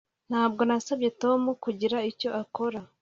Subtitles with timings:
[0.29, 2.79] Ntabwo nasabye Tom kugira icyo akora